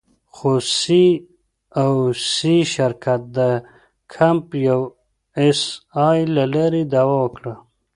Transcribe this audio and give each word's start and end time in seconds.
خو 0.33 0.51
سي 0.77 1.03
او 1.81 1.93
سي 2.33 2.55
شرکت 2.73 3.21
د 3.37 3.37
کمپ 4.13 4.47
یو 4.67 4.81
اس 5.43 5.61
اې 6.07 6.19
له 6.35 6.43
لارې 6.53 6.81
دعوه 6.93 7.17
وکړه. 7.23 7.53